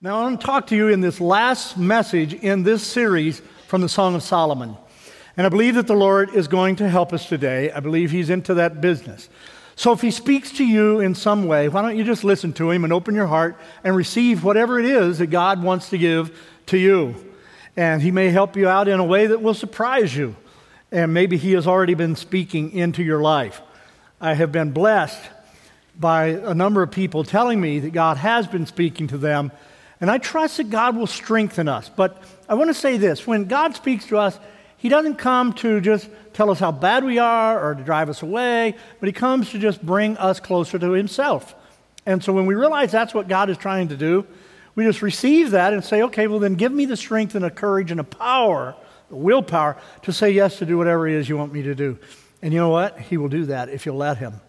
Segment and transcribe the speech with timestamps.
[0.00, 3.80] Now, I want to talk to you in this last message in this series from
[3.80, 4.76] the Song of Solomon.
[5.36, 7.72] And I believe that the Lord is going to help us today.
[7.72, 9.28] I believe He's into that business.
[9.74, 12.70] So if He speaks to you in some way, why don't you just listen to
[12.70, 16.30] Him and open your heart and receive whatever it is that God wants to give
[16.66, 17.16] to you?
[17.76, 20.36] And He may help you out in a way that will surprise you.
[20.92, 23.60] And maybe He has already been speaking into your life.
[24.20, 25.22] I have been blessed
[25.98, 29.50] by a number of people telling me that God has been speaking to them
[30.00, 31.88] and I trust that God will strengthen us.
[31.88, 34.38] But I want to say this when God speaks to us,
[34.76, 38.22] He doesn't come to just tell us how bad we are or to drive us
[38.22, 41.54] away, but He comes to just bring us closer to Himself.
[42.06, 44.26] And so when we realize that's what God is trying to do,
[44.74, 47.50] we just receive that and say, okay, well, then give me the strength and the
[47.50, 48.76] courage and the power,
[49.10, 51.98] the willpower to say yes to do whatever it is you want me to do.
[52.40, 52.98] And you know what?
[52.98, 54.40] He will do that if you'll let Him.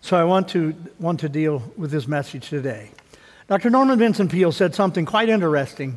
[0.00, 2.90] So I want to, want to deal with this message today.
[3.48, 3.70] Dr.
[3.70, 5.96] Norman Vincent Peale said something quite interesting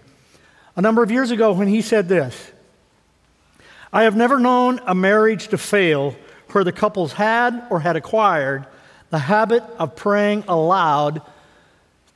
[0.77, 2.51] a number of years ago when he said this
[3.91, 6.15] I have never known a marriage to fail
[6.51, 8.65] where the couples had or had acquired
[9.09, 11.21] the habit of praying aloud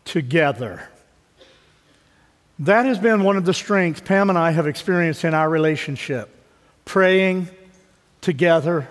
[0.05, 0.87] together.
[2.59, 6.29] That has been one of the strengths Pam and I have experienced in our relationship
[6.85, 7.49] praying
[8.21, 8.87] together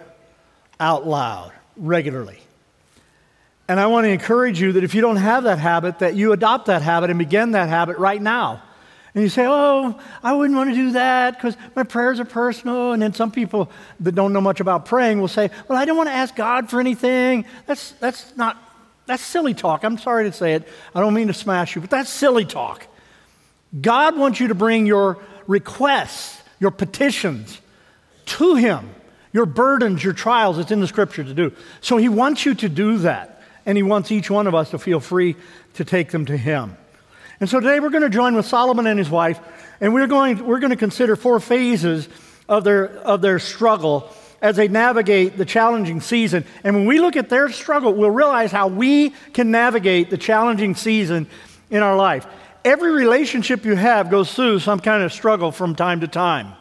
[0.79, 2.44] out loud regularly.
[3.67, 6.33] And I want to encourage you that if you don't have that habit, that you
[6.33, 8.62] adopt that habit and begin that habit right now.
[9.15, 12.92] And you say, Oh, I wouldn't want to do that because my prayers are personal.
[12.92, 13.70] And then some people
[14.01, 16.69] that don't know much about praying will say, Well, I don't want to ask God
[16.69, 17.47] for anything.
[17.67, 18.59] That's, that's not,
[19.07, 19.85] that's silly talk.
[19.85, 20.69] I'm sorry to say it.
[20.95, 22.87] I don't mean to smash you, but that's silly talk.
[23.81, 27.61] God wants you to bring your requests, your petitions
[28.27, 28.91] to Him,
[29.33, 30.59] your burdens, your trials.
[30.59, 31.53] It's in the scripture to do.
[31.81, 33.34] So He wants you to do that
[33.67, 35.37] and He wants each one of us to feel free
[35.75, 36.77] to take them to Him.
[37.41, 39.41] And so today we're going to join with Solomon and his wife,
[39.81, 42.09] and we're going, we're going to consider four phases
[42.48, 44.09] of their, of their struggle
[44.41, 46.45] as they navigate the challenging season.
[46.63, 50.75] And when we look at their struggle, we'll realize how we can navigate the challenging
[50.75, 51.27] season
[51.70, 52.27] in our life.
[52.64, 56.52] Every relationship you have goes through some kind of struggle from time to time.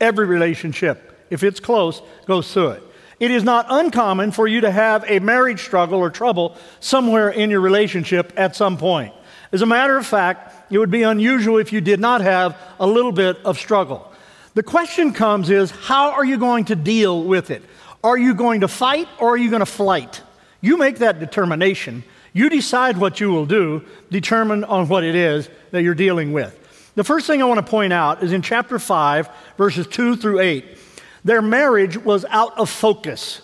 [0.00, 2.82] Every relationship, if it's close, goes through it.
[3.20, 7.50] It is not uncommon for you to have a marriage struggle or trouble somewhere in
[7.50, 9.14] your relationship at some point.
[9.52, 12.86] As a matter of fact, it would be unusual if you did not have a
[12.86, 14.10] little bit of struggle.
[14.54, 17.62] The question comes is how are you going to deal with it?
[18.02, 20.22] Are you going to fight or are you going to flight?
[20.60, 22.04] You make that determination.
[22.32, 26.60] You decide what you will do, determine on what it is that you're dealing with.
[26.96, 30.40] The first thing I want to point out is in chapter 5, verses 2 through
[30.40, 30.78] 8.
[31.24, 33.40] Their marriage was out of focus.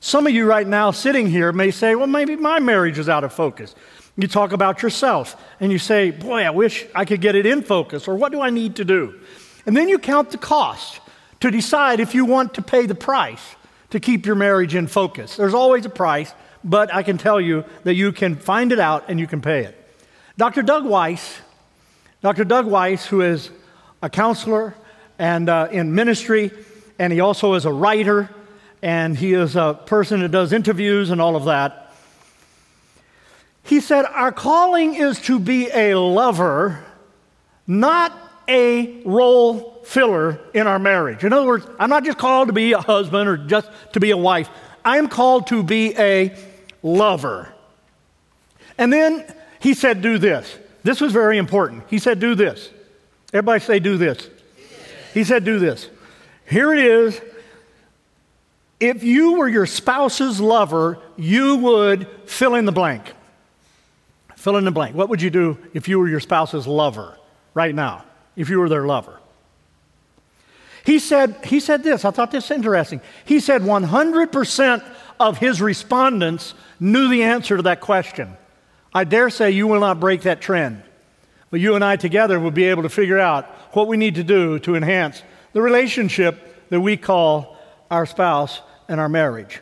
[0.00, 3.22] Some of you right now sitting here may say, well, maybe my marriage is out
[3.22, 3.74] of focus.
[4.16, 7.62] You talk about yourself and you say, boy, I wish I could get it in
[7.62, 9.20] focus, or what do I need to do?
[9.66, 11.00] And then you count the cost
[11.40, 13.56] to decide if you want to pay the price
[13.90, 15.36] to keep your marriage in focus.
[15.36, 16.32] There's always a price,
[16.64, 19.64] but I can tell you that you can find it out and you can pay
[19.64, 19.76] it.
[20.36, 20.62] Dr.
[20.62, 21.38] Doug Weiss,
[22.22, 22.44] Dr.
[22.44, 23.50] Doug Weiss, who is
[24.02, 24.74] a counselor
[25.18, 26.50] and uh, in ministry,
[27.00, 28.28] and he also is a writer,
[28.82, 31.94] and he is a person that does interviews and all of that.
[33.62, 36.84] He said, Our calling is to be a lover,
[37.66, 38.12] not
[38.46, 41.24] a role filler in our marriage.
[41.24, 44.10] In other words, I'm not just called to be a husband or just to be
[44.10, 44.50] a wife,
[44.84, 46.36] I'm called to be a
[46.82, 47.50] lover.
[48.76, 49.24] And then
[49.58, 50.54] he said, Do this.
[50.82, 51.84] This was very important.
[51.88, 52.68] He said, Do this.
[53.32, 54.28] Everybody say, Do this.
[55.14, 55.88] He said, Do this.
[56.50, 57.20] Here it is.
[58.80, 63.12] If you were your spouse's lover, you would fill in the blank.
[64.36, 64.96] Fill in the blank.
[64.96, 67.16] What would you do if you were your spouse's lover
[67.54, 68.04] right now?
[68.36, 69.20] If you were their lover?
[70.84, 73.00] He said, he said this, I thought this interesting.
[73.24, 74.84] He said 100%
[75.20, 78.34] of his respondents knew the answer to that question.
[78.94, 80.82] I dare say you will not break that trend.
[81.50, 84.24] But you and I together will be able to figure out what we need to
[84.24, 85.22] do to enhance
[85.52, 87.56] the relationship that we call
[87.90, 89.60] our spouse and our marriage.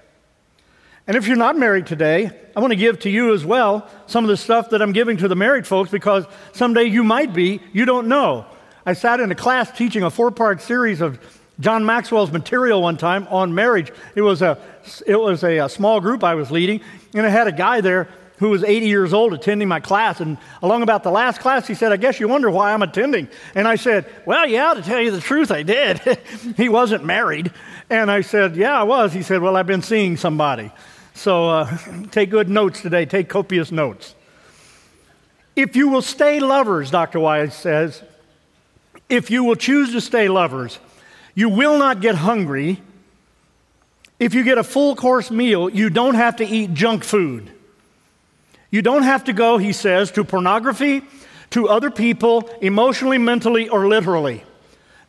[1.07, 4.25] And if you're not married today, I want to give to you as well some
[4.25, 7.61] of the stuff that I'm giving to the married folks because someday you might be,
[7.73, 8.45] you don't know.
[8.85, 11.19] I sat in a class teaching a four part series of
[11.61, 13.91] John Maxwell's material one time on marriage.
[14.15, 14.59] It was, a,
[15.07, 16.83] it was a, a small group I was leading,
[17.15, 18.09] and I had a guy there
[18.39, 20.21] who was 80 years old attending my class.
[20.21, 23.29] And along about the last class, he said, I guess you wonder why I'm attending.
[23.55, 25.99] And I said, Well, yeah, to tell you the truth, I did.
[26.57, 27.53] he wasn't married.
[27.91, 29.13] And I said, Yeah, I was.
[29.13, 30.71] He said, Well, I've been seeing somebody.
[31.15, 31.79] So uh,
[32.11, 34.15] take good notes today, take copious notes.
[35.57, 37.19] If you will stay lovers, Dr.
[37.19, 38.03] Weiss says,
[39.09, 40.79] if you will choose to stay lovers,
[41.35, 42.81] you will not get hungry.
[44.19, 47.51] If you get a full course meal, you don't have to eat junk food.
[48.71, 51.03] You don't have to go, he says, to pornography,
[51.51, 54.45] to other people, emotionally, mentally, or literally.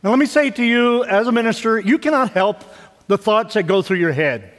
[0.02, 2.64] Now, let me say to you as a minister, you cannot help
[3.06, 4.50] the thoughts that go through your head.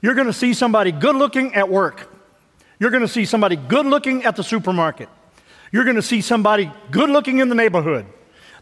[0.00, 2.08] You're going to see somebody good looking at work.
[2.78, 5.10] You're going to see somebody good looking at the supermarket.
[5.70, 8.06] You're going to see somebody good looking in the neighborhood.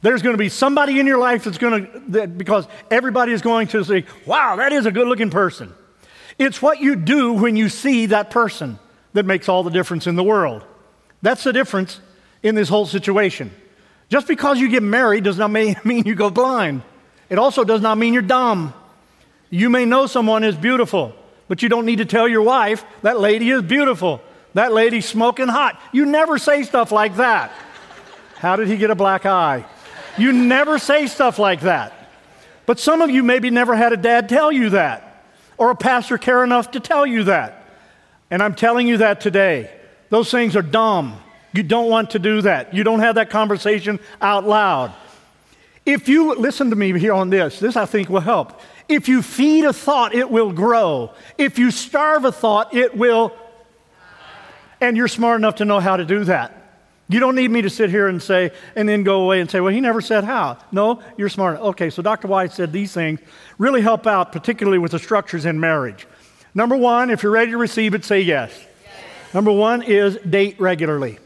[0.02, 3.42] There's going to be somebody in your life that's going to, that, because everybody is
[3.42, 5.72] going to say, wow, that is a good looking person.
[6.36, 8.80] It's what you do when you see that person
[9.19, 10.65] that makes all the difference in the world.
[11.23, 11.99] That's the difference
[12.44, 13.50] in this whole situation.
[14.11, 16.82] Just because you get married does not mean you go blind.
[17.29, 18.73] It also does not mean you're dumb.
[19.50, 21.17] You may know someone is beautiful,
[21.49, 24.20] but you don't need to tell your wife that lady is beautiful.
[24.55, 25.81] That lady's smoking hot.
[25.91, 27.50] You never say stuff like that.
[28.37, 29.64] How did he get a black eye?
[30.17, 31.93] You never say stuff like that.
[32.67, 35.25] But some of you maybe never had a dad tell you that,
[35.56, 37.57] or a pastor care enough to tell you that.
[38.30, 39.70] And I'm telling you that today.
[40.10, 41.20] Those things are dumb.
[41.52, 42.75] You don't want to do that.
[42.75, 44.92] You don't have that conversation out loud.
[45.86, 48.60] If you listen to me here on this, this I think will help.
[48.88, 51.12] If you feed a thought, it will grow.
[51.36, 53.34] If you starve a thought, it will.
[54.80, 56.54] And you're smart enough to know how to do that.
[57.10, 59.60] You don't need me to sit here and say, and then go away and say,
[59.60, 60.58] well, he never said how.
[60.70, 61.58] No, you're smart.
[61.58, 62.28] Okay, so Dr.
[62.28, 63.20] White said these things
[63.56, 66.06] really help out, particularly with the structures in marriage.
[66.55, 68.50] Number one, if you're ready to receive it, say yes.
[68.85, 69.35] yes.
[69.35, 71.19] Number one is date regularly.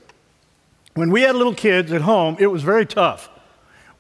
[0.95, 3.31] When we had little kids at home, it was very tough.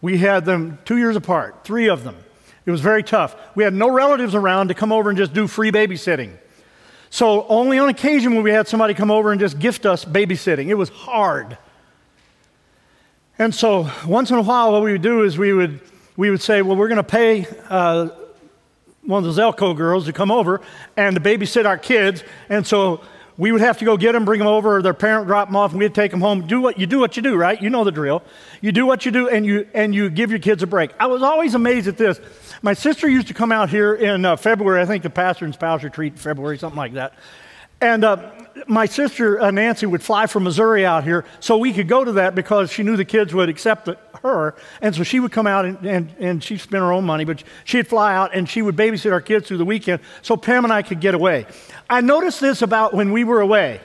[0.00, 2.16] We had them two years apart, three of them.
[2.66, 3.34] It was very tough.
[3.54, 6.36] We had no relatives around to come over and just do free babysitting.
[7.10, 10.68] So, only on occasion when we had somebody come over and just gift us babysitting,
[10.68, 11.58] it was hard.
[13.38, 15.80] And so, once in a while, what we would do is we would,
[16.16, 18.08] we would say, Well, we're going to pay uh,
[19.04, 20.60] one of the Zelco girls to come over
[20.96, 22.22] and to babysit our kids.
[22.48, 23.00] And so
[23.36, 25.56] we would have to go get them, bring them over, or their parent drop them
[25.56, 26.46] off, and we'd take them home.
[26.46, 27.60] Do what you do, what you do, right?
[27.60, 28.22] You know the drill.
[28.60, 30.92] You do what you do, and you and you give your kids a break.
[31.00, 32.20] I was always amazed at this.
[32.60, 34.80] My sister used to come out here in uh, February.
[34.80, 37.14] I think the pastor and spouse retreat February, something like that.
[37.80, 38.30] And uh,
[38.66, 42.12] my sister uh, Nancy would fly from Missouri out here so we could go to
[42.12, 44.54] that because she knew the kids would accept the, her.
[44.80, 47.42] And so she would come out and, and, and she'd spend her own money, but
[47.64, 50.72] she'd fly out and she would babysit our kids through the weekend so Pam and
[50.72, 51.46] I could get away.
[51.88, 53.80] I noticed this about when we were away.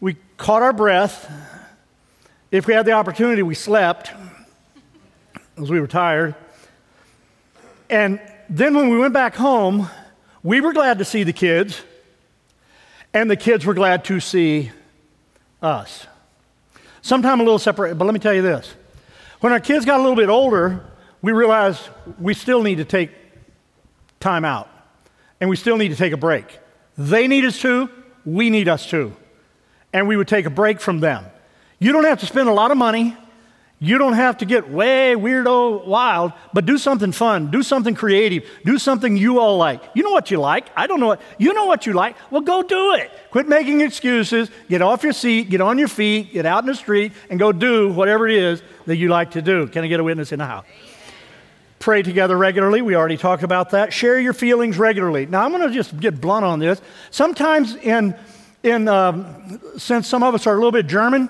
[0.00, 1.30] We caught our breath.
[2.50, 4.12] If we had the opportunity, we slept
[5.54, 6.34] because we were tired.
[7.88, 9.88] And then when we went back home,
[10.42, 11.82] we were glad to see the kids,
[13.16, 14.70] and the kids were glad to see
[15.62, 16.06] us.
[17.00, 18.74] Sometime a little separate, but let me tell you this.
[19.40, 20.84] When our kids got a little bit older,
[21.22, 21.80] we realized
[22.20, 23.10] we still need to take
[24.20, 24.68] time out
[25.40, 26.58] and we still need to take a break.
[26.98, 27.88] They need us to,
[28.26, 29.16] we need us to.
[29.94, 31.24] And we would take a break from them.
[31.78, 33.16] You don't have to spend a lot of money.
[33.78, 38.48] You don't have to get way weirdo wild, but do something fun, do something creative,
[38.64, 39.82] do something you all like.
[39.94, 40.68] You know what you like.
[40.74, 42.16] I don't know what you know what you like.
[42.30, 43.10] Well, go do it.
[43.30, 44.50] Quit making excuses.
[44.70, 47.52] Get off your seat, get on your feet, get out in the street, and go
[47.52, 49.66] do whatever it is that you like to do.
[49.66, 50.64] Can I get a witness in the house?
[51.78, 52.80] Pray together regularly.
[52.80, 53.92] We already talked about that.
[53.92, 55.26] Share your feelings regularly.
[55.26, 56.80] Now, I'm going to just get blunt on this.
[57.10, 58.16] Sometimes, in
[58.62, 61.28] in um, since some of us are a little bit German.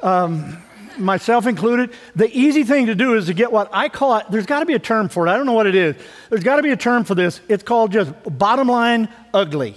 [0.00, 0.62] Um,
[0.98, 4.46] myself included, the easy thing to do is to get what I call it, there's
[4.46, 5.30] got to be a term for it.
[5.30, 5.96] I don't know what it is.
[6.30, 7.40] There's got to be a term for this.
[7.48, 9.76] It's called just bottom line ugly,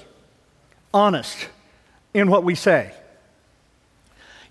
[0.93, 1.49] honest
[2.13, 2.93] in what we say.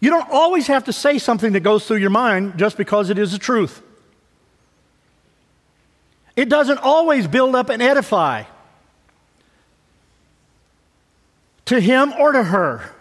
[0.01, 3.19] You don't always have to say something that goes through your mind just because it
[3.19, 3.83] is the truth.
[6.37, 8.45] It doesn't always build up and edify
[11.65, 12.93] to him or to her.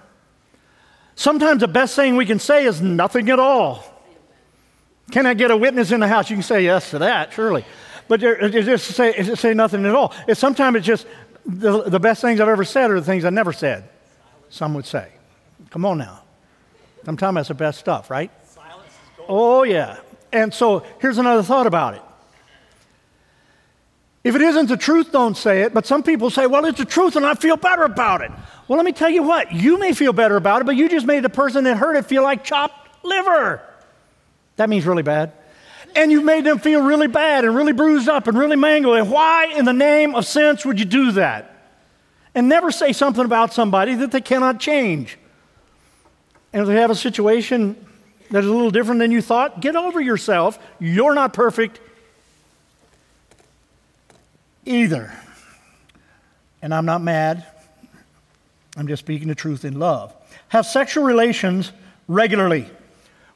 [1.16, 3.84] Sometimes the best thing we can say is nothing at all.
[5.12, 6.30] Can I get a witness in the house?
[6.30, 7.66] You can say yes to that, surely.
[8.08, 10.14] But just say, just say nothing at all.
[10.28, 11.08] It's, sometimes it's just
[11.46, 13.90] the, the best things I've ever said are the things I never said,
[14.50, 15.10] some would say.
[15.70, 16.22] Come on now.
[17.06, 18.32] Sometimes that's the best stuff, right?
[19.28, 19.98] Oh, yeah.
[20.32, 22.02] And so here's another thought about it.
[24.24, 25.74] If it isn't the truth, don't say it.
[25.74, 28.32] But some people say, well, it's the truth and I feel better about it.
[28.68, 29.52] Well, let me tell you what.
[29.52, 32.06] You may feel better about it, but you just made the person that heard it
[32.06, 33.62] feel like chopped liver.
[34.56, 35.34] That means really bad.
[35.96, 38.98] And you've made them feel really bad and really bruised up and really mangled.
[38.98, 41.52] And why in the name of sense would you do that?
[42.34, 45.18] And never say something about somebody that they cannot change.
[46.52, 47.76] and if they have a situation
[48.32, 50.60] that is a little different than you thought, get over yourself.
[50.80, 51.80] You're not perfect
[54.66, 55.14] either.
[56.62, 57.46] And I'm not mad.
[58.76, 60.14] I'm just speaking the truth in love.
[60.50, 61.72] Have sexual relations
[62.08, 62.70] regularly.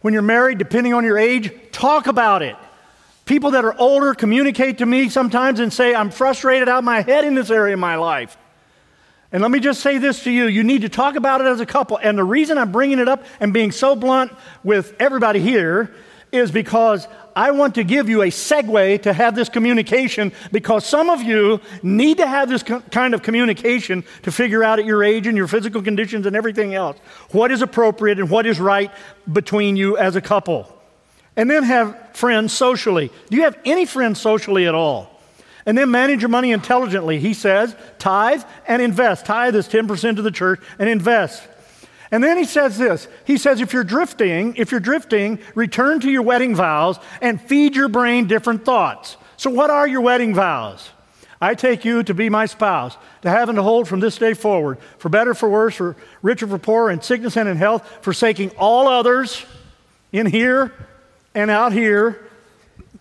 [0.02, 2.56] When you're married, depending on your age, talk about it.
[3.26, 7.26] People that are older communicate to me sometimes and say, I'm frustrated out my head
[7.26, 8.38] in this area of my life.
[9.32, 11.60] And let me just say this to you you need to talk about it as
[11.60, 11.98] a couple.
[11.98, 14.32] And the reason I'm bringing it up and being so blunt
[14.64, 15.94] with everybody here
[16.32, 17.08] is because
[17.40, 21.62] I want to give you a segue to have this communication because some of you
[21.82, 25.48] need to have this kind of communication to figure out at your age and your
[25.48, 26.98] physical conditions and everything else
[27.32, 28.92] what is appropriate and what is right
[29.32, 30.68] between you as a couple.
[31.38, 33.10] And then have friends socially.
[33.30, 35.10] Do you have any friends socially at all?
[35.66, 37.20] And then manage your money intelligently.
[37.20, 39.26] He says, tithe and invest.
[39.26, 41.42] Tithe is 10% of the church and invest.
[42.12, 46.12] And then he says this He says, if you're drifting, if you're drifting, return to
[46.12, 49.18] your wedding vows and feed your brain different thoughts.
[49.38, 50.90] So, what are your wedding vows?
[51.42, 54.34] I take you to be my spouse, to have and to hold from this day
[54.34, 58.52] forward, for better, for worse, for richer, for poorer, in sickness and in health, forsaking
[58.58, 59.46] all others
[60.12, 60.74] in here
[61.34, 62.28] and out here,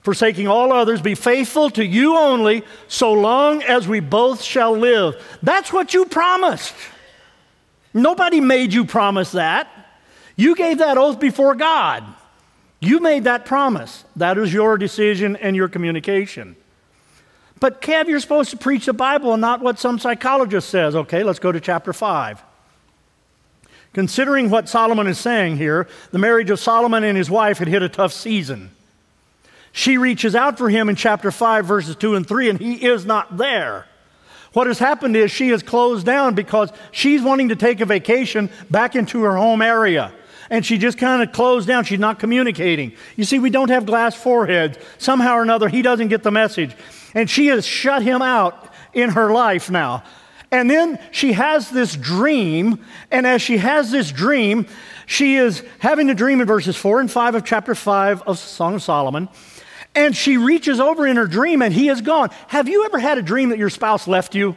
[0.02, 5.16] forsaking all others, be faithful to you only, so long as we both shall live.
[5.42, 6.74] That's what you promised.
[8.02, 9.68] Nobody made you promise that.
[10.36, 12.04] You gave that oath before God.
[12.80, 14.04] You made that promise.
[14.16, 16.56] That is your decision and your communication.
[17.60, 20.94] But, Kev, you're supposed to preach the Bible and not what some psychologist says.
[20.94, 22.40] Okay, let's go to chapter 5.
[23.92, 27.82] Considering what Solomon is saying here, the marriage of Solomon and his wife had hit
[27.82, 28.70] a tough season.
[29.72, 33.04] She reaches out for him in chapter 5, verses 2 and 3, and he is
[33.04, 33.86] not there.
[34.52, 38.50] What has happened is she has closed down because she's wanting to take a vacation
[38.70, 40.12] back into her home area.
[40.50, 41.84] And she just kind of closed down.
[41.84, 42.92] She's not communicating.
[43.16, 44.78] You see, we don't have glass foreheads.
[44.96, 46.74] Somehow or another, he doesn't get the message.
[47.14, 50.04] And she has shut him out in her life now.
[50.50, 52.82] And then she has this dream.
[53.10, 54.66] And as she has this dream,
[55.04, 58.76] she is having a dream in verses 4 and 5 of chapter 5 of Song
[58.76, 59.28] of Solomon.
[59.98, 62.30] And she reaches over in her dream and he is gone.
[62.46, 64.56] Have you ever had a dream that your spouse left you?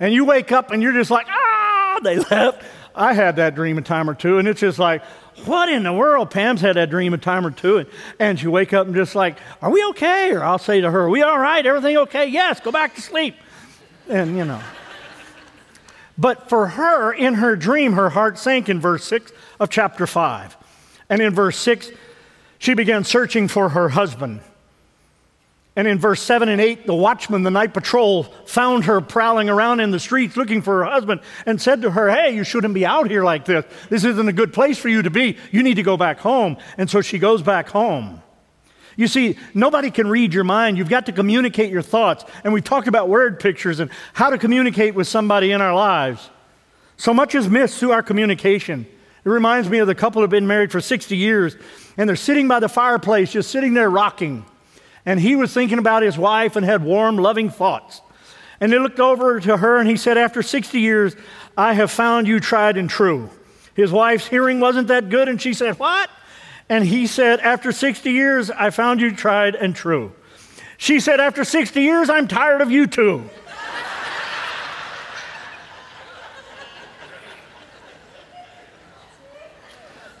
[0.00, 2.64] And you wake up and you're just like, ah, they left.
[2.92, 5.02] I had that dream a time or two, and it's just like,
[5.44, 6.30] what in the world?
[6.32, 9.14] Pam's had that dream a time or two, and, and she wake up and just
[9.14, 10.32] like, are we okay?
[10.32, 11.64] Or I'll say to her, are we all right?
[11.64, 12.26] Everything okay?
[12.26, 13.36] Yes, go back to sleep.
[14.08, 14.60] And, you know.
[16.18, 20.56] But for her, in her dream, her heart sank in verse 6 of chapter 5.
[21.08, 21.92] And in verse 6,
[22.62, 24.40] she began searching for her husband.
[25.74, 29.80] And in verse 7 and 8, the watchman, the night patrol, found her prowling around
[29.80, 32.86] in the streets looking for her husband and said to her, Hey, you shouldn't be
[32.86, 33.64] out here like this.
[33.90, 35.38] This isn't a good place for you to be.
[35.50, 36.56] You need to go back home.
[36.78, 38.22] And so she goes back home.
[38.94, 40.78] You see, nobody can read your mind.
[40.78, 42.24] You've got to communicate your thoughts.
[42.44, 46.30] And we've talked about word pictures and how to communicate with somebody in our lives.
[46.96, 48.86] So much is missed through our communication.
[49.24, 51.56] It reminds me of the couple who have been married for 60 years
[51.96, 54.44] and they're sitting by the fireplace, just sitting there rocking.
[55.04, 58.00] And he was thinking about his wife and had warm, loving thoughts.
[58.60, 61.16] And he looked over to her and he said, After 60 years,
[61.56, 63.28] I have found you tried and true.
[63.74, 66.08] His wife's hearing wasn't that good, and she said, What?
[66.68, 70.12] And he said, After 60 years, I found you tried and true.
[70.76, 73.28] She said, After 60 years, I'm tired of you too.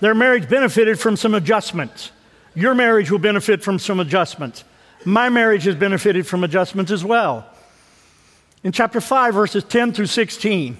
[0.02, 2.10] Their marriage benefited from some adjustments.
[2.56, 4.64] Your marriage will benefit from some adjustments.
[5.04, 7.46] My marriage has benefited from adjustments as well.
[8.64, 10.76] In chapter 5, verses 10 through 16,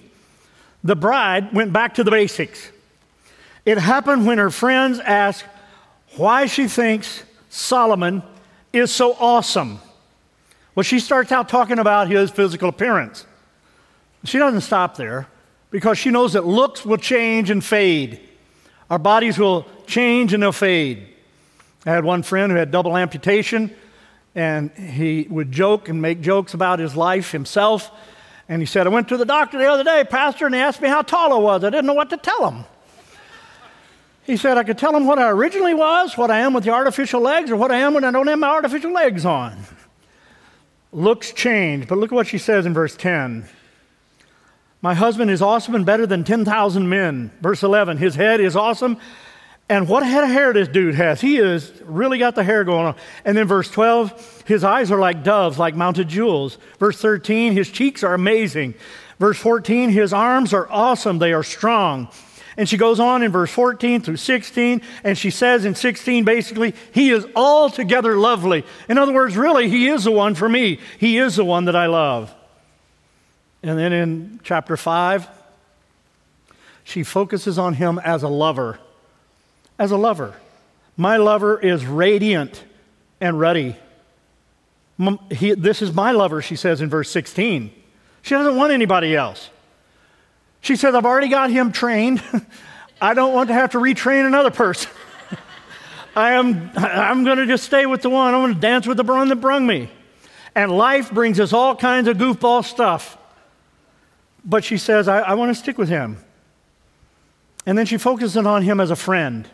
[0.82, 2.72] the bride went back to the basics.
[3.64, 5.44] It happened when her friends asked
[6.16, 8.24] why she thinks Solomon
[8.72, 9.78] is so awesome.
[10.74, 13.24] Well, she starts out talking about his physical appearance.
[14.24, 15.28] She doesn't stop there
[15.70, 18.18] because she knows that looks will change and fade.
[18.92, 21.06] Our bodies will change and they'll fade.
[21.87, 23.75] I had one friend who had double amputation,
[24.34, 27.90] and he would joke and make jokes about his life himself.
[28.50, 30.82] And he said, I went to the doctor the other day, Pastor, and he asked
[30.82, 31.64] me how tall I was.
[31.64, 32.66] I didn't know what to tell him.
[34.25, 36.72] He said, I could tell him what I originally was, what I am with the
[36.72, 39.56] artificial legs, or what I am when I don't have my artificial legs on.
[40.92, 43.49] Looks change, but look at what she says in verse 10.
[44.82, 47.30] My husband is awesome and better than 10,000 men.
[47.40, 48.98] Verse 11, his head is awesome.
[49.68, 51.20] And what a head of hair this dude has.
[51.20, 52.96] He has really got the hair going on.
[53.24, 56.58] And then verse 12, his eyes are like doves, like mounted jewels.
[56.80, 58.74] Verse 13, his cheeks are amazing.
[59.20, 62.08] Verse 14, his arms are awesome, they are strong.
[62.56, 66.74] And she goes on in verse 14 through 16, and she says in 16 basically,
[66.92, 68.64] He is altogether lovely.
[68.88, 70.80] In other words, really, He is the one for me.
[70.98, 72.34] He is the one that I love.
[73.62, 75.28] And then in chapter 5,
[76.85, 78.78] she focuses on Him as a lover.
[79.78, 80.35] As a lover.
[80.97, 82.64] My lover is radiant
[83.21, 83.76] and ruddy.
[85.31, 87.73] He, this is my lover, she says in verse 16.
[88.23, 89.49] She doesn't want anybody else.
[90.61, 92.23] She says, I've already got him trained.
[93.00, 94.90] I don't want to have to retrain another person.
[96.16, 98.35] I am, I'm going to just stay with the one.
[98.35, 99.90] I'm going to dance with the one that brung me.
[100.54, 103.19] And life brings us all kinds of goofball stuff.
[104.44, 106.18] But she says, I, I want to stick with him.
[107.64, 109.49] And then she focuses on him as a friend.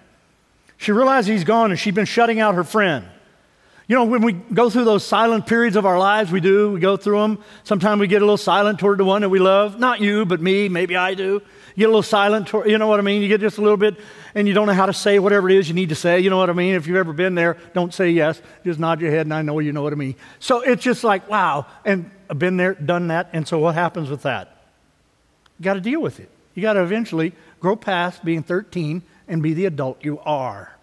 [0.79, 3.07] She realizes he's gone and she's been shutting out her friend.
[3.87, 6.81] You know, when we go through those silent periods of our lives, we do, we
[6.81, 7.39] go through them.
[7.65, 9.79] Sometimes we get a little silent toward the one that we love.
[9.79, 10.69] Not you, but me.
[10.69, 11.41] Maybe I do.
[11.75, 13.23] You get a little silent toward, you know what I mean?
[13.23, 13.97] You get just a little bit,
[14.35, 16.21] and you don't know how to say whatever it is you need to say.
[16.21, 16.75] You know what I mean?
[16.75, 18.43] If you've ever been there, don't say yes.
[18.63, 20.17] Just nod your head, and I know you know what I mean.
[20.39, 21.65] So it's just like, wow.
[21.87, 23.31] And I've been there, done that.
[23.33, 24.58] And so what happens with that?
[25.59, 26.31] You got to deal with it.
[26.55, 30.77] You got to eventually grow past being 13 and be the adult you are.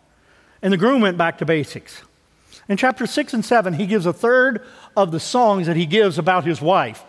[0.61, 2.01] And the groom went back to basics.
[2.67, 4.61] In chapter 6 and 7, he gives a third
[4.97, 7.03] of the songs that he gives about his wife.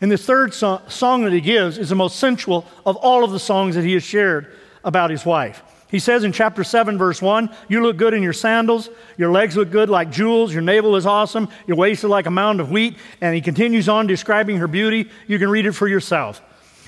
[0.00, 3.30] And this third so- song that he gives is the most sensual of all of
[3.30, 4.52] the songs that he has shared
[4.82, 5.62] about his wife.
[5.88, 8.88] He says in chapter 7, verse 1, You look good in your sandals,
[9.18, 12.30] your legs look good like jewels, your navel is awesome, your waist is like a
[12.30, 12.96] mound of wheat.
[13.20, 15.10] And he continues on describing her beauty.
[15.26, 16.40] You can read it for yourself.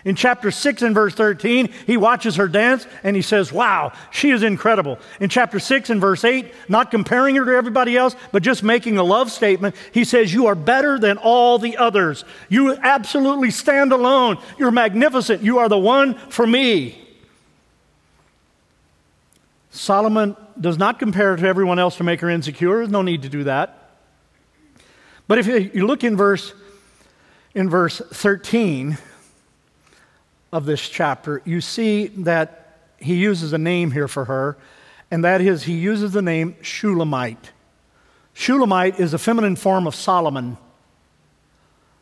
[0.04, 4.30] In chapter 6 and verse 13, he watches her dance and he says, Wow, she
[4.30, 4.98] is incredible.
[5.18, 8.98] In chapter 6 and verse 8, not comparing her to everybody else, but just making
[8.98, 12.24] a love statement, he says, You are better than all the others.
[12.50, 14.36] You absolutely stand alone.
[14.58, 15.42] You're magnificent.
[15.42, 17.00] You are the one for me.
[19.70, 22.76] Solomon does not compare her to everyone else to make her insecure.
[22.76, 23.90] There's no need to do that.
[25.26, 26.52] But if you look in verse,
[27.54, 28.98] in verse 13,
[30.54, 34.56] of this chapter, you see that he uses a name here for her,
[35.10, 37.50] and that is he uses the name Shulamite.
[38.34, 40.56] Shulamite is a feminine form of Solomon.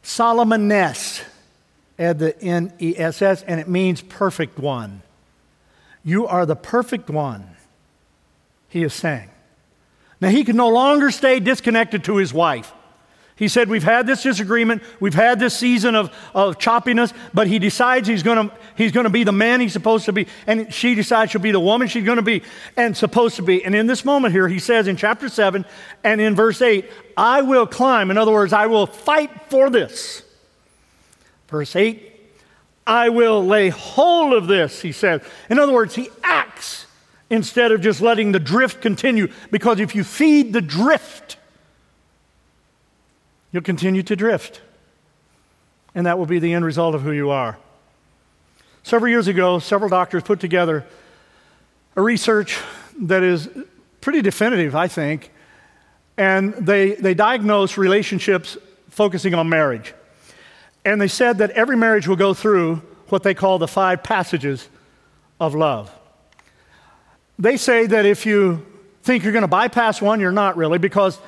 [0.02, 1.24] Solomoness,
[1.98, 5.00] add the N E S S, and it means perfect one.
[6.04, 7.56] You are the perfect one,
[8.68, 9.30] he is saying.
[10.20, 12.70] Now, he can no longer stay disconnected to his wife.
[13.42, 17.58] He said, We've had this disagreement, we've had this season of, of choppiness, but he
[17.58, 20.94] decides he's going to he's gonna be the man he's supposed to be, and she
[20.94, 22.44] decides she'll be the woman she's going to be
[22.76, 23.64] and supposed to be.
[23.64, 25.64] And in this moment here, he says in chapter 7
[26.04, 28.12] and in verse 8, I will climb.
[28.12, 30.22] In other words, I will fight for this.
[31.48, 32.12] Verse 8,
[32.86, 35.20] I will lay hold of this, he says.
[35.50, 36.86] In other words, he acts
[37.28, 41.38] instead of just letting the drift continue, because if you feed the drift,
[43.52, 44.60] you'll continue to drift.
[45.94, 47.58] And that will be the end result of who you are.
[48.82, 50.84] Several years ago, several doctors put together
[51.94, 52.58] a research
[53.02, 53.48] that is
[54.00, 55.30] pretty definitive, I think,
[56.16, 58.56] and they, they diagnosed relationships
[58.88, 59.94] focusing on marriage.
[60.84, 64.68] And they said that every marriage will go through what they call the five passages
[65.38, 65.90] of love.
[67.38, 68.66] They say that if you
[69.02, 71.18] think you're going to bypass one, you're not really, because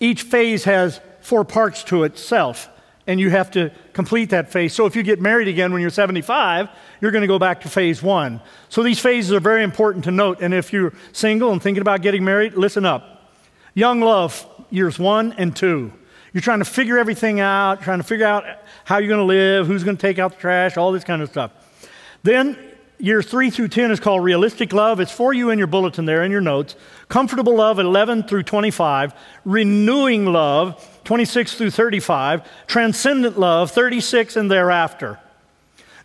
[0.00, 2.68] each phase has four parts to itself,
[3.06, 4.74] and you have to complete that phase.
[4.74, 6.68] So if you get married again when you're 75,
[7.00, 8.42] you're going to go back to phase one.
[8.68, 10.42] So these phases are very important to note.
[10.42, 13.32] And if you're single and thinking about getting married, listen up.
[13.72, 15.92] Young love, years one and two.
[16.34, 18.44] You're trying to figure everything out, trying to figure out
[18.84, 21.22] how you're going to live, who's going to take out the trash, all this kind
[21.22, 21.52] of stuff.
[22.22, 22.58] Then
[22.98, 25.00] years 3 through 10 is called realistic love.
[25.00, 26.76] It's for you in your bulletin there in your notes.
[27.08, 29.14] Comfortable love, 11 through 25.
[29.44, 32.42] Renewing love, 26 through 35.
[32.66, 35.18] Transcendent love, 36 and thereafter.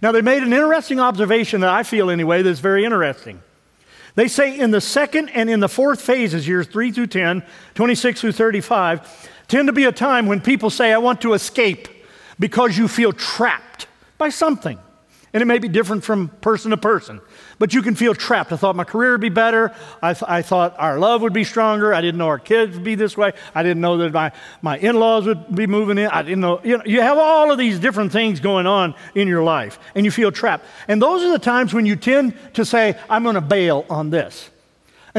[0.02, 3.42] Now, they made an interesting observation that I feel anyway that's very interesting.
[4.16, 7.44] They say in the second and in the fourth phases, years 3 through 10,
[7.76, 11.88] 26 through 35, tend to be a time when people say, I want to escape
[12.40, 14.80] because you feel trapped by something.
[15.32, 17.22] And it may be different from person to person,
[17.60, 18.52] but you can feel trapped.
[18.52, 19.74] I thought my career would be better.
[20.02, 21.94] I, th- I, thought our love would be stronger.
[21.94, 23.34] I didn't know our kids would be this way.
[23.54, 26.08] I didn't know that my, my in laws would be moving in.
[26.08, 26.62] I didn't know.
[26.64, 26.84] You, know.
[26.86, 30.32] you have all of these different things going on in your life, and you feel
[30.32, 30.66] trapped.
[30.88, 34.10] And those are the times when you tend to say, I'm going to bail on
[34.10, 34.50] this.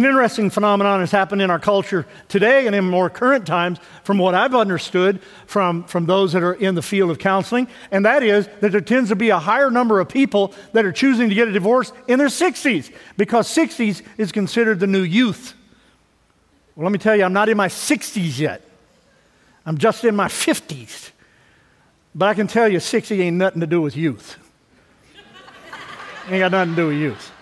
[0.00, 4.16] An interesting phenomenon has happened in our culture today and in more current times, from
[4.16, 8.22] what I've understood from, from those that are in the field of counseling, and that
[8.22, 11.34] is that there tends to be a higher number of people that are choosing to
[11.34, 15.52] get a divorce in their 60s because 60s is considered the new youth.
[16.76, 18.66] Well, let me tell you, I'm not in my 60s yet,
[19.66, 21.10] I'm just in my 50s.
[22.14, 24.38] But I can tell you, 60 ain't nothing to do with youth.
[26.26, 27.32] ain't got nothing to do with youth.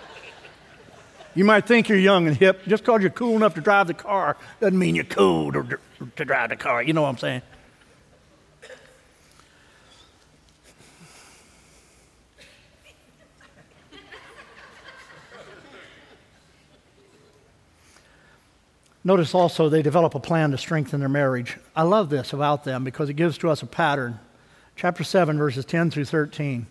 [1.38, 2.64] You might think you're young and hip.
[2.66, 5.78] Just because you're cool enough to drive the car doesn't mean you're cool to,
[6.16, 6.82] to drive the car.
[6.82, 7.42] You know what I'm saying?
[19.04, 21.56] Notice also they develop a plan to strengthen their marriage.
[21.76, 24.18] I love this about them because it gives to us a pattern.
[24.74, 26.66] Chapter 7, verses 10 through 13.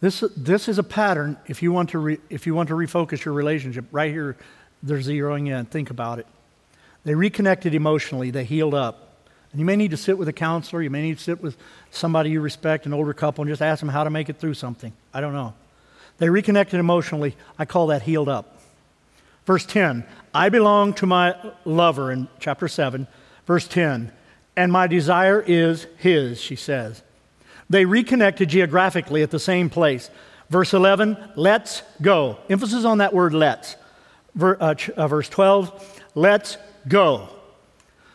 [0.00, 3.24] This, this is a pattern if you, want to re, if you want to refocus
[3.24, 3.86] your relationship.
[3.90, 4.36] Right here,
[4.82, 5.64] they're zeroing in.
[5.66, 6.26] Think about it.
[7.04, 9.02] They reconnected emotionally, they healed up.
[9.52, 11.56] And you may need to sit with a counselor, you may need to sit with
[11.90, 14.54] somebody you respect, an older couple, and just ask them how to make it through
[14.54, 14.92] something.
[15.14, 15.54] I don't know.
[16.18, 17.36] They reconnected emotionally.
[17.58, 18.60] I call that healed up.
[19.46, 20.04] Verse 10
[20.34, 23.06] I belong to my lover in chapter 7.
[23.46, 24.12] Verse 10
[24.56, 27.02] And my desire is his, she says.
[27.68, 30.10] They reconnected geographically at the same place.
[30.48, 32.38] Verse 11, let's go.
[32.48, 33.76] Emphasis on that word let's.
[34.34, 37.28] Ver, uh, uh, verse 12, let's go.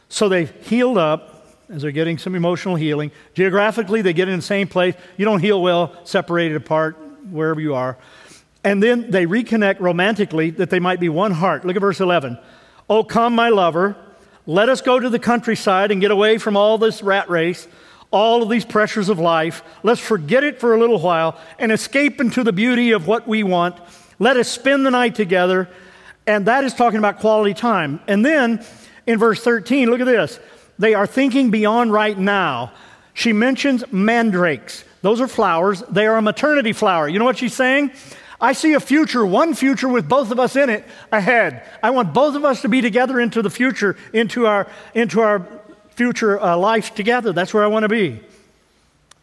[0.07, 1.31] So they healed up
[1.69, 3.11] as they're getting some emotional healing.
[3.33, 4.95] Geographically, they get in the same place.
[5.17, 6.97] You don't heal well separated apart
[7.29, 7.97] wherever you are.
[8.63, 11.65] And then they reconnect romantically that they might be one heart.
[11.65, 12.37] Look at verse 11.
[12.89, 13.95] Oh, come, my lover,
[14.45, 17.67] let us go to the countryside and get away from all this rat race
[18.11, 19.63] all of these pressures of life.
[19.83, 23.43] Let's forget it for a little while and escape into the beauty of what we
[23.43, 23.79] want.
[24.19, 25.69] Let us spend the night together.
[26.27, 27.99] And that is talking about quality time.
[28.07, 28.63] And then
[29.07, 30.39] in verse 13, look at this.
[30.77, 32.73] They are thinking beyond right now.
[33.13, 34.83] She mentions mandrakes.
[35.01, 35.81] Those are flowers.
[35.89, 37.07] They are a maternity flower.
[37.07, 37.91] You know what she's saying?
[38.39, 41.63] I see a future, one future with both of us in it ahead.
[41.83, 45.45] I want both of us to be together into the future, into our, into our
[46.01, 47.31] future uh, life together.
[47.31, 48.19] That's where I want to be.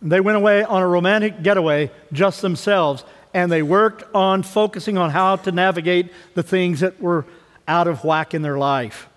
[0.01, 3.03] They went away on a romantic getaway just themselves,
[3.35, 7.25] and they worked on focusing on how to navigate the things that were
[7.67, 9.09] out of whack in their life.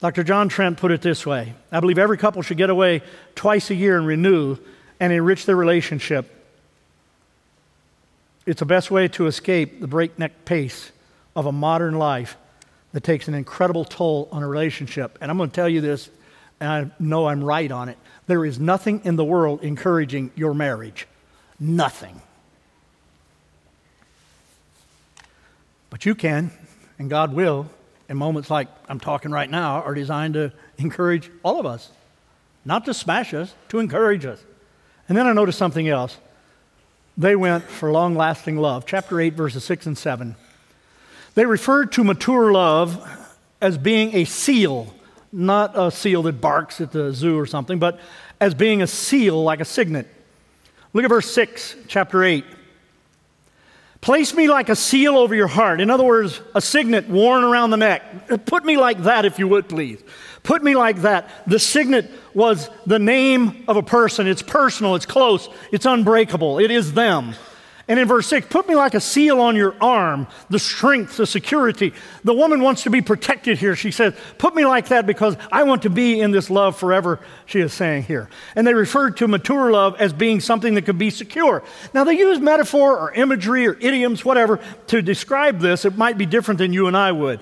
[0.00, 0.24] Dr.
[0.24, 3.00] John Trent put it this way I believe every couple should get away
[3.34, 4.58] twice a year and renew
[5.00, 6.30] and enrich their relationship.
[8.44, 10.92] It's the best way to escape the breakneck pace
[11.34, 12.36] of a modern life
[12.92, 15.16] that takes an incredible toll on a relationship.
[15.22, 16.10] And I'm going to tell you this
[16.60, 17.98] and I know I'm right on it.
[18.26, 21.06] There is nothing in the world encouraging your marriage.
[21.60, 22.20] Nothing.
[25.90, 26.50] But you can,
[26.98, 27.68] and God will,
[28.08, 31.90] in moments like I'm talking right now, are designed to encourage all of us.
[32.64, 34.42] Not to smash us, to encourage us.
[35.08, 36.16] And then I noticed something else.
[37.16, 38.84] They went for long lasting love.
[38.86, 40.36] Chapter 8, verses 6 and 7.
[41.34, 43.06] They referred to mature love
[43.60, 44.92] as being a seal
[45.36, 48.00] not a seal that barks at the zoo or something, but
[48.40, 50.06] as being a seal, like a signet.
[50.94, 52.44] Look at verse 6, chapter 8.
[54.00, 55.80] Place me like a seal over your heart.
[55.80, 58.46] In other words, a signet worn around the neck.
[58.46, 60.02] Put me like that, if you would, please.
[60.42, 61.28] Put me like that.
[61.46, 64.26] The signet was the name of a person.
[64.26, 66.60] It's personal, it's close, it's unbreakable.
[66.60, 67.34] It is them.
[67.88, 71.26] And in verse 6, put me like a seal on your arm, the strength, the
[71.26, 71.94] security.
[72.24, 73.76] The woman wants to be protected here.
[73.76, 77.20] She says, Put me like that because I want to be in this love forever,
[77.46, 78.28] she is saying here.
[78.56, 81.62] And they referred to mature love as being something that could be secure.
[81.94, 85.84] Now, they use metaphor or imagery or idioms, whatever, to describe this.
[85.84, 87.38] It might be different than you and I would.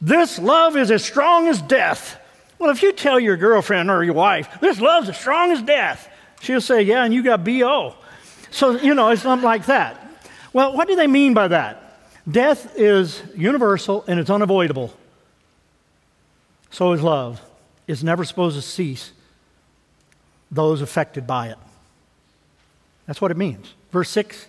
[0.00, 2.20] This love is as strong as death.
[2.58, 6.08] Well, if you tell your girlfriend or your wife, this love's as strong as death,
[6.40, 7.94] she'll say, Yeah, and you got BO.
[8.50, 10.00] So, you know, it's something like that.
[10.52, 11.82] Well, what do they mean by that?
[12.28, 14.92] Death is universal and it's unavoidable.
[16.70, 17.40] So is love.
[17.86, 19.12] It's never supposed to cease
[20.50, 21.58] those affected by it.
[23.06, 23.72] That's what it means.
[23.92, 24.48] Verse 6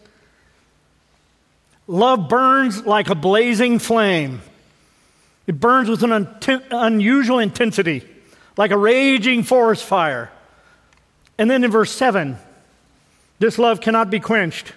[1.88, 4.42] Love burns like a blazing flame.
[5.46, 8.04] It burns with an un- unusual intensity,
[8.58, 10.30] like a raging forest fire.
[11.38, 12.38] And then in verse 7,
[13.40, 14.74] this love cannot be quenched.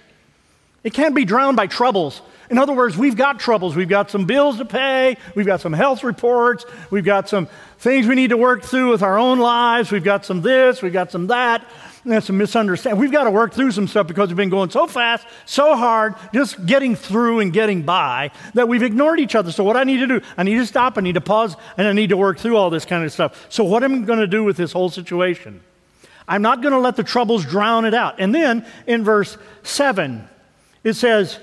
[0.82, 2.22] It can't be drowned by troubles.
[2.50, 3.76] In other words, we've got troubles.
[3.76, 5.16] We've got some bills to pay.
[5.36, 6.64] We've got some health reports.
[6.90, 9.92] We've got some things we need to work through with our own lives.
[9.92, 10.82] We've got some this.
[10.82, 11.64] We've got some that.
[12.04, 12.98] That's a misunderstanding.
[12.98, 16.14] We've got to work through some stuff because we've been going so fast, so hard,
[16.32, 19.52] just getting through and getting by that we've ignored each other.
[19.52, 21.86] So, what I need to do, I need to stop, I need to pause, and
[21.86, 23.46] I need to work through all this kind of stuff.
[23.50, 25.60] So, what am I going to do with this whole situation?
[26.30, 28.20] I'm not going to let the troubles drown it out.
[28.20, 30.28] And then in verse 7,
[30.84, 31.40] it says,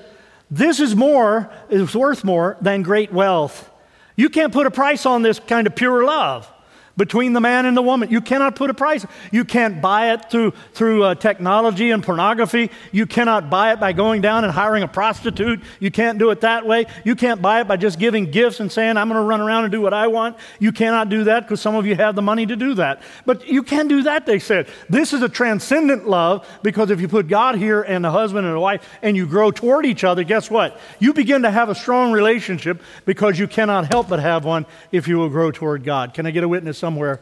[0.50, 3.70] This is more, is worth more than great wealth.
[4.16, 6.50] You can't put a price on this kind of pure love
[6.98, 8.10] between the man and the woman.
[8.10, 9.06] You cannot put a price.
[9.32, 12.72] You can't buy it through, through uh, technology and pornography.
[12.92, 15.62] You cannot buy it by going down and hiring a prostitute.
[15.80, 16.88] You can't do it that way.
[17.06, 19.64] You can't buy it by just giving gifts and saying, I'm going to run around
[19.64, 20.38] and do what I want.
[20.60, 23.02] You cannot do that because some of you have the money to do that.
[23.26, 24.68] But you can do that, they said.
[24.90, 28.56] This is a transcendent love because if you put God here and a husband and
[28.56, 30.80] a wife and you grow toward each other, guess what?
[31.00, 35.08] You begin to have a strong relationship because you cannot help but have one if
[35.08, 36.14] you will grow toward God.
[36.14, 36.87] Can I get a witness?
[36.88, 37.20] Somewhere.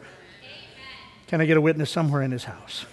[1.26, 2.86] Can I get a witness somewhere in his house?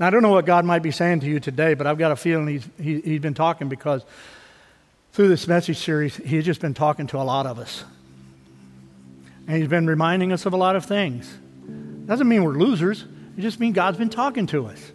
[0.00, 2.10] Now, I don't know what God might be saying to you today, but I've got
[2.10, 4.04] a feeling he's, he, he's been talking because
[5.12, 7.84] through this message series, he's just been talking to a lot of us.
[9.46, 11.32] And he's been reminding us of a lot of things.
[12.06, 13.04] Doesn't mean we're losers,
[13.38, 14.90] it just means God's been talking to us.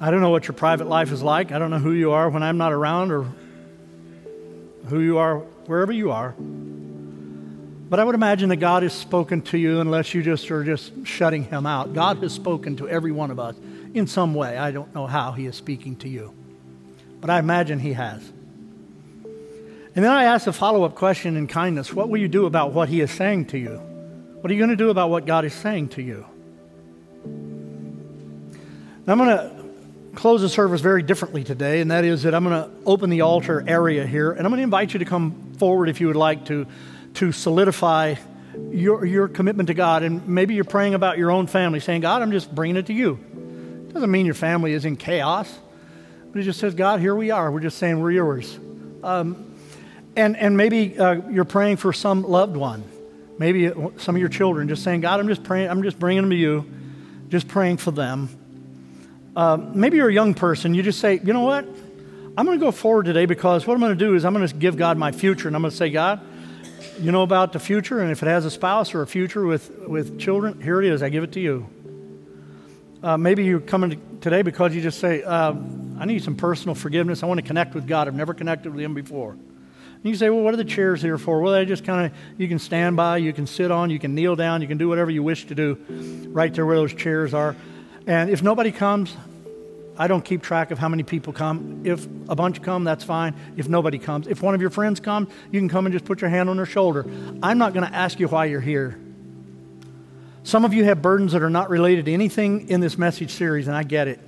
[0.00, 1.52] I don't know what your private life is like.
[1.52, 3.26] I don't know who you are when I'm not around or
[4.86, 6.34] who you are wherever you are.
[7.88, 11.06] But I would imagine that God has spoken to you unless you just are just
[11.06, 11.94] shutting him out.
[11.94, 13.56] God has spoken to every one of us
[13.94, 14.58] in some way.
[14.58, 16.34] I don't know how he is speaking to you,
[17.20, 18.22] but I imagine he has.
[19.94, 22.72] And then I ask a follow up question in kindness What will you do about
[22.72, 23.80] what he is saying to you?
[24.40, 26.26] What are you going to do about what God is saying to you?
[29.06, 29.58] Now, I'm going to
[30.14, 33.22] close the service very differently today, and that is that I'm going to open the
[33.22, 36.16] altar area here, and I'm going to invite you to come forward if you would
[36.16, 36.66] like to
[37.18, 38.14] to solidify
[38.70, 40.04] your, your commitment to God.
[40.04, 42.92] And maybe you're praying about your own family, saying, God, I'm just bringing it to
[42.92, 43.18] you.
[43.92, 45.52] Doesn't mean your family is in chaos,
[46.30, 47.50] but it just says, God, here we are.
[47.50, 48.56] We're just saying we're yours.
[49.02, 49.52] Um,
[50.14, 52.84] and, and maybe uh, you're praying for some loved one,
[53.36, 56.30] maybe some of your children, just saying, God, I'm just praying, I'm just bringing them
[56.30, 56.70] to you,
[57.30, 58.28] just praying for them.
[59.34, 61.64] Uh, maybe you're a young person, you just say, you know what?
[62.36, 64.46] I'm going to go forward today because what I'm going to do is I'm going
[64.46, 66.20] to give God my future, and I'm going to say, God,
[67.00, 69.70] you know about the future, and if it has a spouse or a future with,
[69.86, 71.02] with children, here it is.
[71.02, 71.68] I give it to you.
[73.02, 75.54] Uh, maybe you're coming today because you just say, uh,
[75.98, 77.22] I need some personal forgiveness.
[77.22, 78.08] I want to connect with God.
[78.08, 79.32] I've never connected with Him before.
[79.32, 81.40] And you say, Well, what are the chairs here for?
[81.40, 84.14] Well, they just kind of, you can stand by, you can sit on, you can
[84.14, 85.74] kneel down, you can do whatever you wish to do
[86.28, 87.56] right there where those chairs are.
[88.06, 89.16] And if nobody comes,
[89.98, 91.82] I don't keep track of how many people come.
[91.84, 93.34] If a bunch come, that's fine.
[93.56, 96.20] If nobody comes, if one of your friends comes, you can come and just put
[96.20, 97.04] your hand on their shoulder.
[97.42, 98.98] I'm not going to ask you why you're here.
[100.44, 103.66] Some of you have burdens that are not related to anything in this message series,
[103.66, 104.20] and I get it.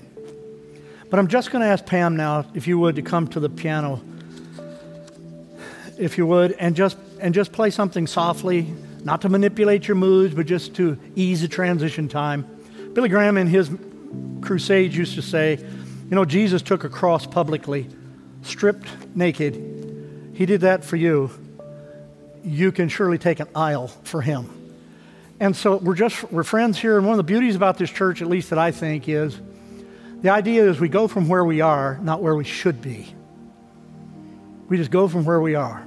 [1.08, 3.48] But I'm just going to ask Pam now, if you would, to come to the
[3.48, 4.02] piano,
[5.96, 8.66] if you would, and just and just play something softly,
[9.04, 12.46] not to manipulate your moods, but just to ease the transition time.
[12.92, 13.70] Billy Graham, in his
[14.40, 17.88] crusades used to say, you know, Jesus took a cross publicly,
[18.42, 20.32] stripped naked.
[20.34, 21.30] He did that for you.
[22.42, 24.56] You can surely take an aisle for him.
[25.38, 28.20] And so we're just we're friends here, and one of the beauties about this church,
[28.20, 29.40] at least that I think, is
[30.20, 33.14] the idea is we go from where we are, not where we should be.
[34.68, 35.86] We just go from where we are.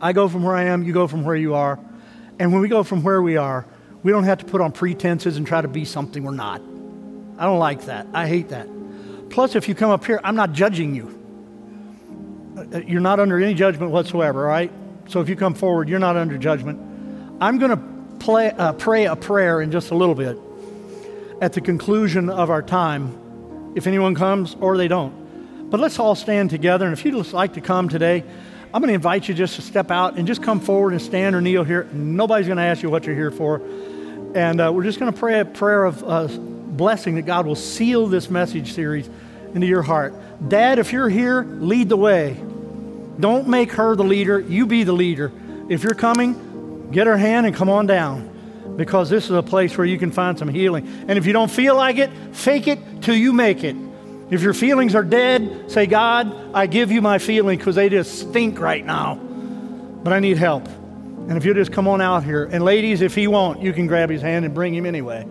[0.00, 1.78] I go from where I am, you go from where you are.
[2.38, 3.66] And when we go from where we are,
[4.02, 6.60] we don't have to put on pretenses and try to be something we're not.
[7.38, 8.06] I don't like that.
[8.12, 8.68] I hate that.
[9.30, 11.18] Plus, if you come up here, I'm not judging you.
[12.56, 14.70] Uh, you're not under any judgment whatsoever, right?
[15.08, 16.78] So if you come forward, you're not under judgment.
[17.40, 20.38] I'm going to play, uh, pray a prayer in just a little bit
[21.40, 25.70] at the conclusion of our time, if anyone comes or they don't.
[25.70, 26.84] But let's all stand together.
[26.84, 28.22] And if you'd like to come today,
[28.74, 31.34] I'm going to invite you just to step out and just come forward and stand
[31.34, 31.88] or kneel here.
[31.92, 33.62] Nobody's going to ask you what you're here for.
[34.34, 36.28] And uh, we're just going to pray a prayer of uh,
[36.76, 39.08] blessing that God will seal this message series
[39.54, 40.14] into your heart.
[40.48, 42.36] Dad, if you're here, lead the way.
[43.20, 45.30] Don't make her the leader, you be the leader.
[45.68, 48.30] If you're coming, get her hand and come on down
[48.76, 50.88] because this is a place where you can find some healing.
[51.06, 53.76] And if you don't feel like it, fake it till you make it.
[54.30, 58.18] If your feelings are dead, say, God, I give you my feelings because they just
[58.18, 60.66] stink right now, but I need help.
[60.66, 63.86] And if you just come on out here, and ladies, if he won't, you can
[63.86, 65.26] grab his hand and bring him anyway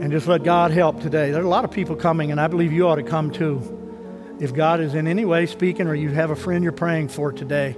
[0.00, 1.30] and just let God help today.
[1.30, 3.72] There are a lot of people coming, and I believe you ought to come too.
[4.38, 7.32] If God is in any way speaking, or you have a friend you're praying for
[7.32, 7.74] today,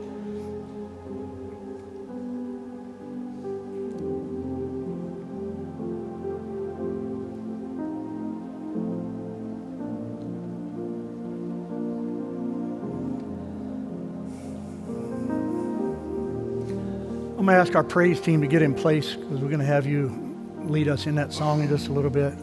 [17.38, 19.64] I'm going to ask our praise team to get in place because we're going to
[19.64, 20.27] have you
[20.66, 22.34] lead us in that song in just a little bit.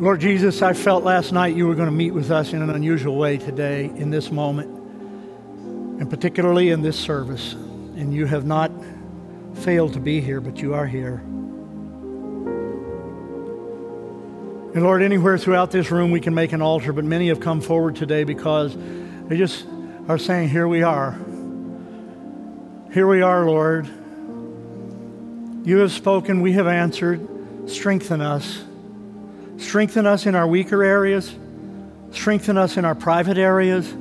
[0.00, 2.70] Lord Jesus, I felt last night you were going to meet with us in an
[2.70, 4.68] unusual way today in this moment,
[6.00, 7.54] and particularly in this service.
[7.54, 8.70] And you have not
[9.54, 11.16] failed to be here, but you are here.
[14.74, 17.60] And Lord, anywhere throughout this room we can make an altar, but many have come
[17.60, 18.76] forward today because
[19.26, 19.66] they just
[20.06, 21.18] are saying, Here we are.
[22.90, 23.86] Here we are, Lord.
[25.66, 27.20] You have spoken, we have answered.
[27.68, 28.64] Strengthen us.
[29.58, 31.36] Strengthen us in our weaker areas.
[32.12, 33.92] Strengthen us in our private areas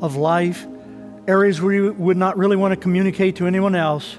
[0.00, 0.66] of life,
[1.28, 4.16] areas we would not really want to communicate to anyone else.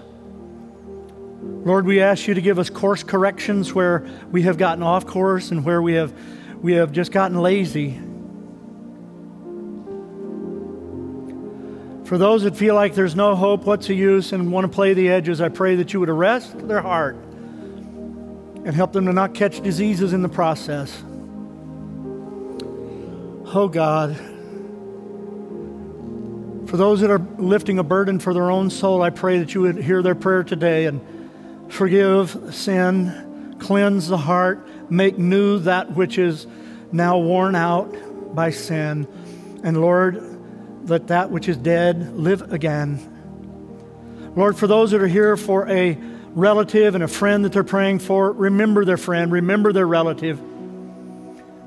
[1.41, 5.49] Lord, we ask you to give us course corrections where we have gotten off course
[5.49, 6.13] and where we have,
[6.61, 7.99] we have just gotten lazy.
[12.11, 14.93] For those that feel like there's no hope, what's the use, and want to play
[14.93, 19.33] the edges, I pray that you would arrest their heart and help them to not
[19.33, 20.91] catch diseases in the process.
[23.53, 24.17] Oh God,
[26.67, 29.61] for those that are lifting a burden for their own soul, I pray that you
[29.61, 30.99] would hear their prayer today and
[31.69, 36.45] forgive sin, cleanse the heart, make new that which is
[36.91, 39.07] now worn out by sin.
[39.63, 40.30] And Lord,
[40.85, 43.07] let that which is dead live again.
[44.35, 45.97] Lord, for those that are here for a
[46.33, 50.39] relative and a friend that they're praying for, remember their friend, remember their relative.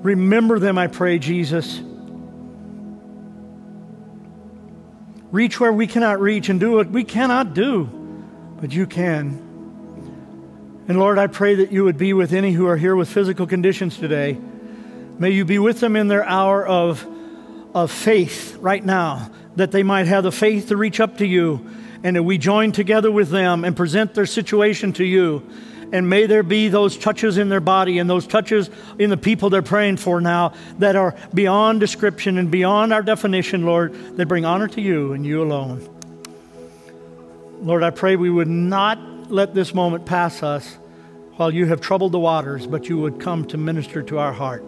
[0.03, 1.81] Remember them, I pray, Jesus.
[5.31, 7.85] Reach where we cannot reach and do what we cannot do,
[8.61, 9.41] but you can.
[10.87, 13.47] And Lord, I pray that you would be with any who are here with physical
[13.47, 14.39] conditions today.
[15.19, 17.07] May you be with them in their hour of,
[17.75, 21.69] of faith right now, that they might have the faith to reach up to you
[22.05, 25.43] and that we join together with them and present their situation to you.
[25.93, 29.49] And may there be those touches in their body and those touches in the people
[29.49, 34.45] they're praying for now that are beyond description and beyond our definition, Lord, that bring
[34.45, 35.89] honor to you and you alone.
[37.61, 38.99] Lord, I pray we would not
[39.31, 40.77] let this moment pass us
[41.37, 44.65] while you have troubled the waters, but you would come to minister to our heart.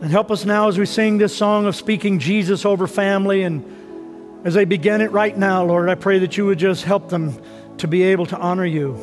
[0.00, 4.46] And help us now as we sing this song of speaking Jesus over family and
[4.46, 7.38] as they begin it right now, Lord, I pray that you would just help them
[7.78, 8.94] to be able to honor you.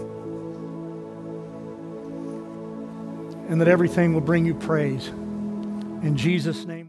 [3.49, 5.07] And that everything will bring you praise.
[5.07, 6.86] In Jesus' name.